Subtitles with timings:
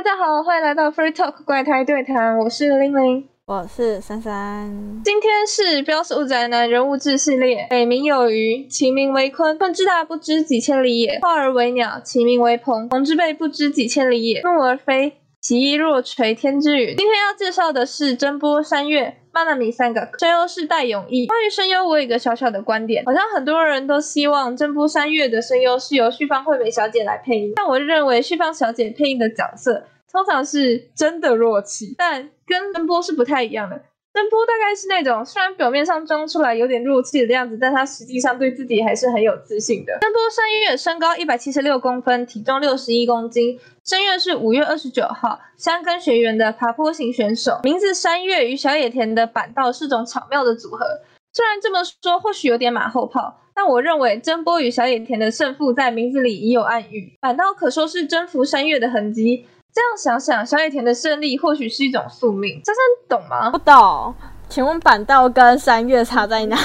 [0.00, 3.28] 大家好，欢迎来到 Free Talk 怪胎对谈，我是玲玲。
[3.44, 16.96] 我是珊珊，今天是标识物宅男人物志系列，北冥有鱼，其名为鲲，鲲之大不知几千里也；化而为鸟，其名为鹏，鹏之背不知几千里也；怒而飞，其一若垂天之云。
[16.96, 21.26] 今天要介绍的是真波、山月、曼纳米三个声优是戴永义。
[21.28, 29.86] 关于声优，我有一个小小的观点，好像很多人都希望真波、山月的声优是由旭方惠美小姐来配音，但我认为旭方小姐配音的角色。
[30.12, 33.80] 通常是真的弱气，但跟真波是不太一样的。
[34.12, 39.98] 真波大概是那种虽然表面上装出来有点弱气的样子，但他实际上对自己还是很有自信的。
[40.00, 43.58] 真波山月身高一百七十六公分，体重六十一公斤。
[43.84, 47.60] 正月是五月二十九号，香根学园的爬坡型选手。
[47.62, 50.84] 名字山月与小野田的板道是种巧妙的组合。
[51.32, 57.16] 虽然这么说或许有点马后炮，但我认为真波与小野田的胜负在名字里已有暗喻。
[57.20, 59.46] 板道可说是征服山月的痕迹。
[59.72, 62.60] 这样想想，小野田的胜利或许是一种宿命。
[62.64, 63.50] 珊珊懂吗？
[63.50, 64.14] 不懂。
[64.48, 66.56] 请问板道跟山月差在哪？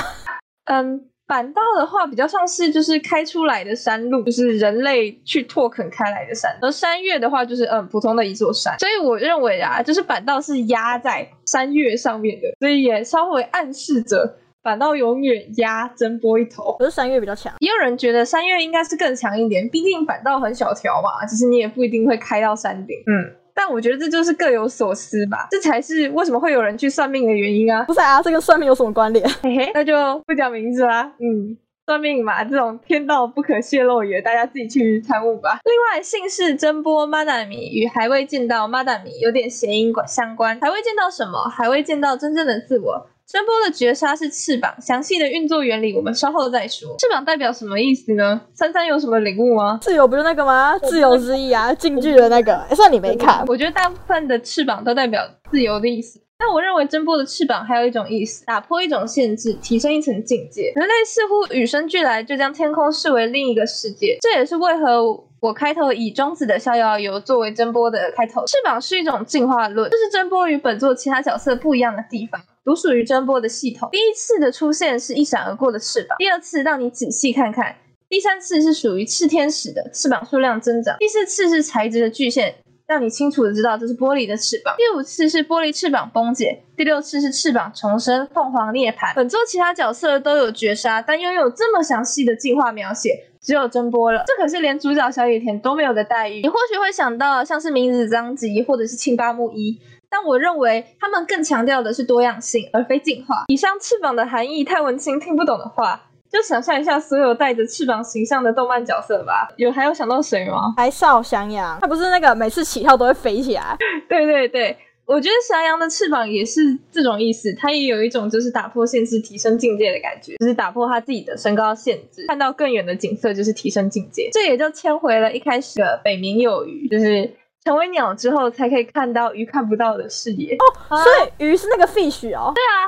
[0.66, 6.58] 嗯，板道的话比较像是就是开出来的山路，就是人类去拓垦开来的山。
[6.62, 8.78] 而山月的话就是嗯普通的一座山。
[8.80, 14.38] 所以我认为啊，就是板道是压在山月上面的，所以也稍微暗示着。
[14.66, 17.54] 反倒永远压真波一头，可是三月比较强。
[17.60, 22.96] 也有人觉得三月应该是更强一点，毕竟反倒很小条嘛，其实你也不一定会开到山顶。
[23.06, 27.84] 嗯，但我觉得这就是各有所思吧，这才是为什么会有人去算命的原因啊。
[27.84, 29.24] 不是啊，这跟算命有什么关联？
[29.44, 31.14] 嘿嘿，那就不讲名字啦。
[31.20, 31.56] 嗯，
[31.86, 35.60] 算命嘛，这种天道不可泄露也，大家自己去参悟吧。
[35.64, 41.48] 另外，姓氏真波妈达米与还未见到妈达米有点谐音相关，还未见到什么？
[41.50, 43.08] 还未见到真正的自我。
[43.28, 46.96] 声波的绝杀是翅膀，详细的运作原理我们稍后再说。
[47.00, 48.40] 翅膀代表什么意思呢？
[48.54, 49.80] 三三有什么领悟吗？
[49.82, 50.78] 自由不是那个吗？
[50.78, 52.64] 自由之意啊，进剧的那个。
[52.76, 56.22] 算你没看，我觉得大部分的翅膀都代表自由的意思。
[56.38, 60.72] 但我认为真波的翅膀还有一种意思，打破一种限制，提升一层境界。
[60.76, 65.02] 人类似乎与生俱来就将天空视为另一个世界，这也是为何
[65.40, 68.46] 我开头以庄子的逍遥游作为真波的开头。
[68.46, 72.40] 翅膀是一种进化论，这是真波与本作其他角色不一样的地方。
[72.66, 77.76] 独属于真波的系统，第一次的出现是一闪而过的翅膀，第二次让你仔细看看，
[78.10, 82.56] 第三次是属于赤天使的翅膀数量增长，第四次是材质的巨线，
[82.88, 89.14] 让你清楚的知道这是玻璃的翅膀，第五次是玻璃翅膀崩解，第六次是翅膀重生，凤凰涅槃。
[89.14, 94.24] 本作其他角色都有绝杀，但拥有这么详细的进化描写，只有真波了。
[94.26, 96.42] 这可是连主角小野田都没有的待遇。
[96.42, 99.80] 你或许会想到像是明子张吉或者是青八木一。
[100.10, 103.44] 但我认为他们更强调的是多样性，而非进化。
[103.48, 106.02] 以上翅膀的含义太文青听不懂的话，
[106.32, 109.48] 就想象一下所有带着翅膀形象的动漫角色吧。
[109.58, 110.74] 有还有想到谁吗？
[110.76, 113.78] 白少翔阳，他不是那个每次起跳都会飞起来？
[114.10, 124.30] 对对对，我觉得翔阳的翅膀也是这种意思，他也有一种就是打破现实、提升境界的感觉，就是打破他自己的身高限制，看到更远的景色就是提升境界。
[124.34, 127.32] 这也就牵回了一开始的北冥有鱼，就是。
[127.66, 130.98] 成为鸟之后，才可以看到鱼看不到的视野哦。
[130.98, 132.54] 所以鱼是那个 fish 哦。
[132.54, 132.86] 对啊。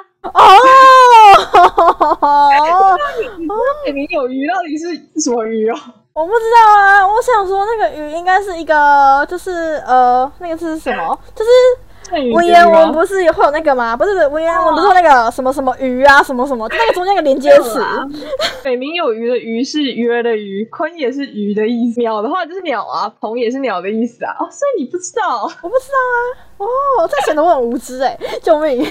[2.21, 2.97] 哦。
[3.19, 3.47] 你你
[3.83, 5.75] 北冥有鱼到底是什么鱼哦？
[6.13, 7.05] 我不知道啊。
[7.07, 11.19] 我想说那个鱼应该是一个，就是呃，那个是什么？
[11.35, 11.49] 就是。
[12.33, 13.95] 文言文不是会有那个吗？
[13.95, 17.83] 不是文言文不是那个什么什么鱼啊，什么什么，那个中间有个连接词。
[18.63, 21.99] 北冥有鱼的鱼是鱼儿的鱼，鲲也是鱼的意思。
[21.99, 24.33] 鸟的话就是鸟啊，鹏也是鸟的意思啊。
[24.39, 25.43] 哦，所以你不知道？
[25.43, 26.19] 我不知道啊。
[26.57, 26.65] 哦，
[27.07, 28.17] 这显得我很无知哎！
[28.41, 28.83] 救命！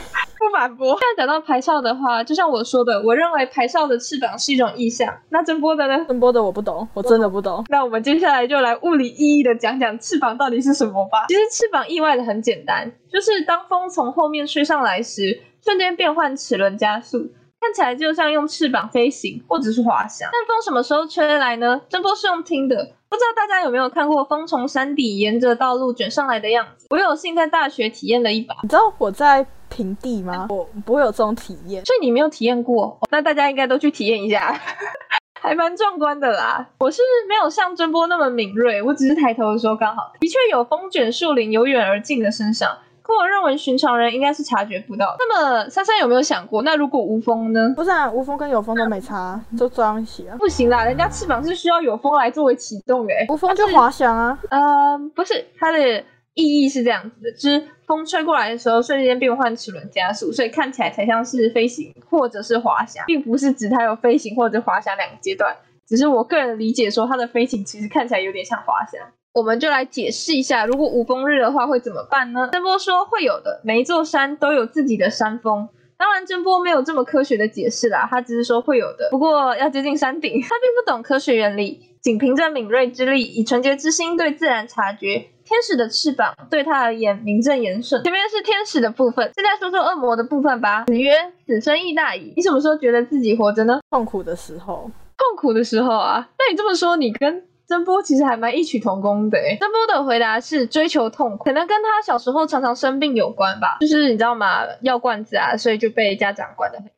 [0.56, 0.98] 不反驳。
[0.98, 5.14] 现在讲到排哨的话，就像我说的，我认为排哨的翅膀是一种意象。
[5.28, 6.04] 那真波的呢？
[6.08, 7.62] 真波的我不懂，我真的不懂。
[7.68, 11.26] 那我们接下来就来物理意义的讲讲翅膀到底是什么吧。
[11.28, 17.18] 其实翅膀意外的很简单，就是当风从后面吹上来时，瞬间变换齿轮加速，
[17.60, 20.30] 看起来就像用翅膀飞行或者是滑翔。
[20.32, 21.82] 但风什么时候吹来呢？
[21.90, 22.92] 真波是用听的。
[23.08, 26.86] 不知道大家有没有看过风从山底沿着道路卷上来的样子？
[26.90, 28.56] 我有幸在大学体验了一把。
[28.62, 29.46] 你知道我在
[29.76, 30.46] 平地吗？
[30.48, 32.98] 我不会有这种体验，所以你没有体验过。
[33.10, 34.58] 那大家应该都去体验一下，
[35.40, 36.66] 还蛮壮观的啦。
[36.78, 42.70] 我是没有像真波那么敏锐，我只是抬头的时候刚好，的确有风卷树林由远而近的声响。
[43.02, 45.14] 可我认为寻常人应该是察觉不到。
[45.20, 47.72] 那么珊珊有没有想过，那如果无风呢？
[47.76, 50.34] 不是啊，无风跟有风都没差，就装起啊。
[50.40, 53.24] 不行啦，人家翅膀是需要有风来作为启动诶。
[53.28, 54.36] 无风就滑翔啊。
[54.50, 56.02] 呃，不是，它的
[56.36, 65.56] 意义是这样子的，就是风吹过来的时候，瞬间变换齿轮加速，所以看起来才像是飞行或者是滑翔，并不是指它有飞行或者滑翔两个阶段。
[65.88, 69.00] 只是我个人理解说，它的飞行其实看起来有点像滑翔。
[69.32, 72.50] 我们就来解释一下，如果无风日的话会怎么办呢？
[72.52, 75.68] 声波说会有的，每一座山都有自己的山峰。
[75.98, 79.08] 当然，真波没有这么科学的解释啦，他只是说会有的。
[79.10, 85.28] 不过要接近山顶，他并不懂科学原理，仅凭着敏锐之力，以纯洁之心对自然察觉。
[85.44, 88.02] 天使的翅膀对他而言名正言顺。
[88.02, 90.84] 前面是天使的部分，现在说说恶魔的部分吧。
[90.86, 91.12] 子曰
[91.46, 93.78] ：“子生亦大矣。”你什么时候觉得自己活着呢？
[93.90, 94.90] 痛苦的时候。
[95.16, 96.28] 痛苦的时候啊？
[96.36, 99.38] 那你这么说，你跟真波其实还蛮异曲同工的。
[99.60, 103.78] 真波的回答是追求痛苦，可能跟他小时候常常生病有关吧。
[103.80, 104.60] 就是你知道吗？
[104.82, 106.92] 药罐子啊，所以就被家长管得很严。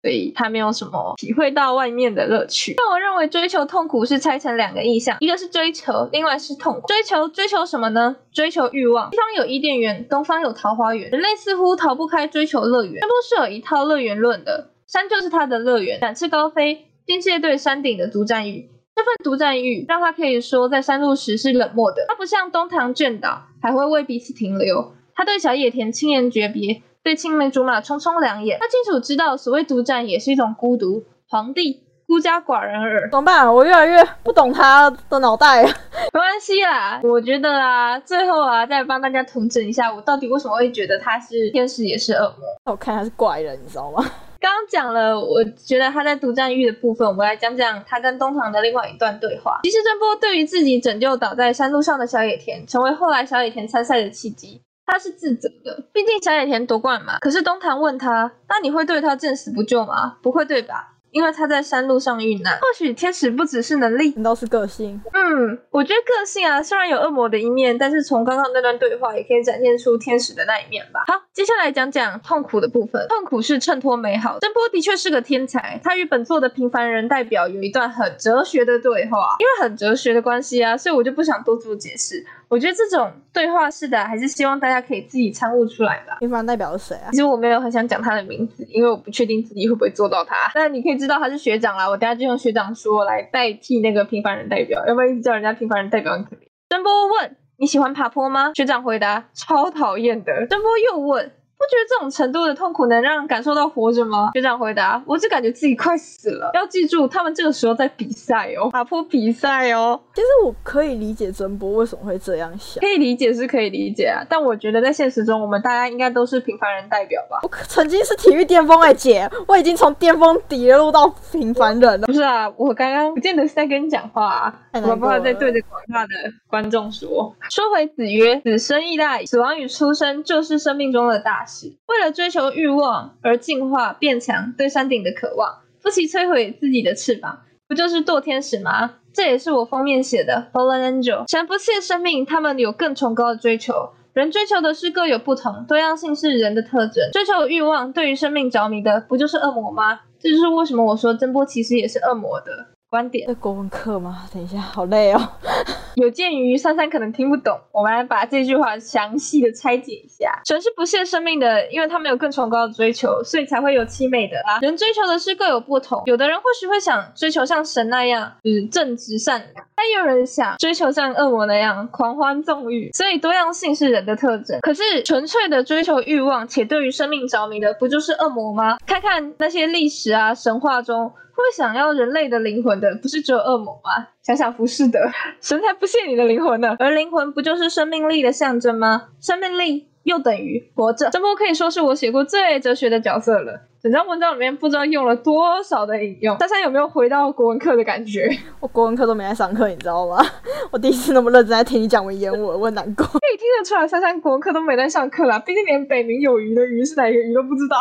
[0.00, 2.74] 所以他没有什么体会到外面的乐趣。
[2.76, 6.86] 但我认为追求痛苦是拆成两个意象，一个是追求，另外是痛苦。
[6.86, 8.16] 追求追求什么呢？
[8.32, 9.10] 追求欲望。
[9.10, 11.10] 西方有伊甸园，东方有桃花源。
[11.10, 13.00] 人类似乎逃不开追求乐园。
[13.00, 18.70] 这不是有一套乐园论的，山就是他的乐园，展翅高飞，境界对山顶的独占欲。
[18.98, 22.04] 这份独占欲让他可以说在山路时是冷漠的。
[22.08, 24.92] 他不像东堂卷岛，还会为彼此停留。
[25.14, 26.82] 他对小野田轻言诀别。
[27.04, 31.04] 对青梅竹马匆匆两眼，他清楚知道所谓独占也是一种孤独。
[31.28, 33.54] 皇帝孤家寡人儿，怎么办？
[33.54, 35.62] 我越来越不懂他的脑袋。
[36.10, 42.72] 没关系啦，我觉得啊，最后啊，再帮大家统整一下，我到底为什么会觉得他是天使也是恶魔？
[42.72, 44.02] 我看他是怪人，你知道吗？
[44.40, 49.60] 刚刚讲了，我觉得他在独占欲的部分，我们来讲讲他跟东堂的另外一段对话。
[49.64, 54.62] 其实这波对于自己拯救倒在山路上的小野田，成为后来小野田参赛的契机。
[54.86, 57.18] 他是自责的，毕竟小野田夺冠嘛。
[57.18, 60.16] 可是东堂问他，那你会对他见死不救吗？
[60.22, 60.94] 不会对吧？
[61.10, 65.00] 因为他在山路上遇难，或许天使不只是能力，都是个性。
[65.12, 71.04] 嗯，我觉得个性啊，虽然有恶魔的一面，但是从刚刚那段对话也可以展现出天使的那一面吧。
[71.06, 73.06] 好，接下来讲讲痛苦的部分。
[73.08, 74.38] 痛苦是衬托美好。
[74.40, 79.36] 真波的确是个天才，他与本作的平凡人代表有一段很哲学的对话。
[79.38, 82.24] 因为很哲学的关系啊，所以我就不想多做解释。
[82.48, 86.16] 我觉得这种对话式的，还是希望大家可以自己参悟出来吧。
[86.20, 87.10] 平凡代表是谁啊？
[87.10, 90.50] 其实我没有很想讲他的名字，因为我不确定自己会不会做到他。
[90.54, 96.40] 但你可以知知道他是学长啦，我等下就用学长说来代替那个平凡人代表，要不然一直叫人家平凡人代表很可怜。
[96.68, 98.52] 真波问你喜欢爬坡吗？
[98.54, 100.46] 学长回答超讨厌的。
[100.46, 101.32] 真波又问。
[101.58, 104.30] 不觉得这种程度的痛苦能让人感受到活着吗？
[104.32, 110.00] 学长回答：“我只感觉自己快死了。”要记住，他们这个时候在比赛哦，打破比赛哦。
[110.14, 114.24] 其实我可以理解真波为什么会这样想，可以理解是可以理解啊。
[114.28, 117.40] 但我觉得在现实中，我们大家应该都是平凡人代表吧。
[117.42, 122.06] 我曾经是体育巅峰哎姐，我已经从巅峰跌落到平凡人了。
[122.06, 124.54] 不是啊，我刚刚不见得是在跟你讲话啊，
[124.86, 126.14] 我不要在对着广大的
[126.46, 127.34] 观众说。
[127.50, 131.46] 说回子曰：“子生亦大矣，死亡与出生就是生命中的大。”
[131.86, 138.96] 为了追求欲望而进化变强，对山顶的渴望，不惜摧毁自己的翅膀，不就是堕天使吗？
[139.12, 141.28] 这也是我封面写的 Fallen Angel。
[141.28, 143.90] 想不屑生命，他们有更崇高的追求。
[144.12, 147.10] 人追求的是各有不同，多样性是人的特征。
[147.12, 150.00] 追求欲望，对于生命着迷的，不就是恶魔吗？
[150.20, 153.32] 这就是为什么我说真波其实也是恶魔的观点。
[153.34, 154.24] 国文课吗？
[154.32, 155.20] 等一下，好累哦。
[155.96, 160.40] 有鉴于珊珊可能听不懂，我们来把这句话详细的拆解一下。
[160.46, 164.60] 神是不屑生命的，因为他们有更崇高的追求，所以才会有凄美的啊。
[164.60, 172.92] 人追求的是各有不同，有的人或许会想追求像神那样，就是正直善良，但也有人想追求像恶魔那样狂欢纵欲。
[172.92, 174.60] 所以多样性是人的特征。
[174.60, 178.78] 可是纯粹的追求欲望且对于生命着迷的，不就是恶魔吗？
[178.86, 181.12] 看看那些历史啊神话中。
[181.38, 184.08] 会想要人类的灵魂的，不是只有恶魔吗？
[184.22, 184.98] 想想浮士德，
[185.40, 186.76] 神才不屑你的灵魂呢。
[186.78, 189.08] 而灵魂不就是生命力的象征吗？
[189.20, 191.10] 生命力又等于活着。
[191.10, 193.62] 这波可以说是我写过最哲学的角色了。
[193.80, 198.28] 整篇文章里面不知道用了多少的引用，珊珊有没有回到国文课的感觉？
[198.58, 200.18] 我国文课都没来上课，你知道吗？
[200.72, 203.06] 我第一次那么认真在听你讲文言文，我很难过。
[203.06, 207.76] 可以听得出来，珊珊国文课都没在上课啦，毕竟连北冥有鱼的鱼是哪个鱼都不知道。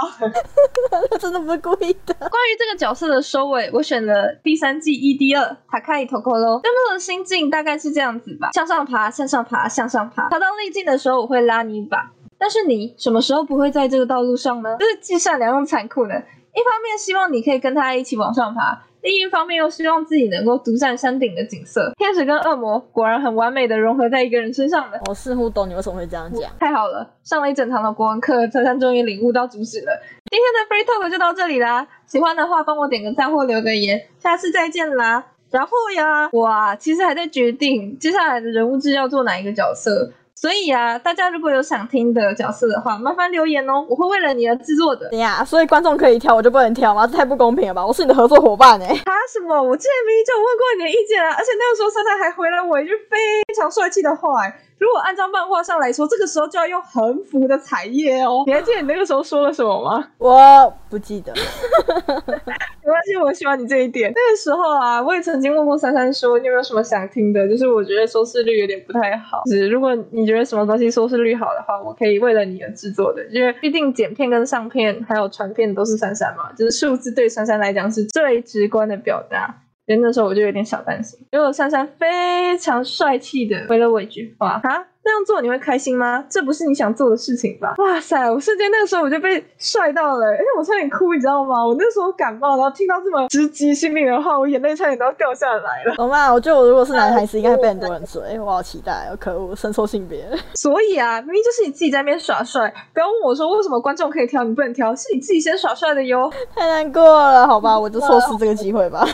[1.18, 2.14] 真的不是故意的。
[2.14, 6.60] 关于这个角色的收尾，我选了第三季 ED 二塔卡伊托克喽。
[6.62, 10.30] 登陆的心境大概是这样子吧：向上爬，向上爬，向上爬。
[10.30, 12.12] 爬到逆境的时候，我会拉你一把。
[12.38, 14.78] 但是你什么时候不会在这个道路上呢？
[14.80, 16.14] 就是既善良又残酷的。
[16.14, 21.92] 一方面希望你可以跟他一起往上爬，另一方面又希望自己能够独占山顶的景色。
[21.98, 25.00] 天使跟恶魔果然很完美的融合在一个人身上了。
[25.08, 26.52] 我似乎懂你为什么会这样讲。
[26.60, 30.02] 太好了，上了一整堂的国文课，珊珊终于领悟到主旨了。
[30.32, 35.24] 今天的 Free Talk 就到这里啦，喜欢的话帮我点个赞或留个言，下次再见啦。
[35.52, 40.12] 然后呀，哇，其实还在决定接下来的人物志要做哪一个角色。
[40.40, 45.10] 所以啊，大家如果有想听的角色的话，麻烦留言哦，我会为了你而制作的。
[45.10, 47.08] 对呀，所以观众可以挑，我就不能挑吗？
[47.08, 47.84] 这太不公平了吧！
[47.84, 48.86] 我是你的合作伙伴哎。
[48.86, 49.60] 啊什么？
[49.60, 53.18] 我之前明明就问过你的意见啊，而且那个时候珊珊还回了我一句非
[53.56, 54.62] 常帅气的话哎。
[54.78, 58.44] 如果按照漫画上来说，这个时候就要用横幅的彩页哦。
[58.46, 60.08] 你还记得你那个时候说了什么吗？
[60.20, 61.34] 我不记得。
[62.88, 64.10] 没关系，我喜欢你这一点。
[64.16, 67.46] 那个时候啊，我也曾经问过珊珊说，你有没有什么想听的？
[67.50, 69.42] 就是我觉得收视率有点不太好。
[69.52, 73.22] 是如果你觉得什么东西收视率好的话，我可以为了你而制作的。
[73.26, 79.54] 因为毕竟剪片跟上片还有传片都是珊珊嘛，就是数字对珊珊来讲是最直观的表达。
[79.86, 84.86] 所以那时候我就有点小担心，结果珊珊非常帅气的回了我一句话哈。
[85.08, 86.22] 这样做你会开心吗？
[86.30, 87.74] 这不是你想做的事情吧？
[87.78, 88.30] 哇塞！
[88.30, 91.66] 我瞬间那个时候我就被帅到了，而且我差点哭，你知道吗？
[91.66, 95.96] 我那时候感冒，然后听到这么直击心灵的话，我眼泪差点都要掉下来了。
[95.96, 96.34] 懂吗？
[96.34, 98.38] 我觉得我如果是男孩子，应该会被很多人追。
[98.38, 100.28] 我好期待，可恶，伸错性别。
[100.56, 106.30] 所以啊，明明就是你自己在那边耍帅，不要问我说为什么观众可以挑你不能挑，是你自己先耍帅的哟。
[106.54, 109.08] 太难过了，好吧，我就错失这个机会吧。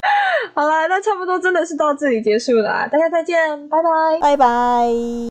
[0.56, 5.14] 好啦，那差不多真的是到这里结束了，大家再见，拜拜，拜拜。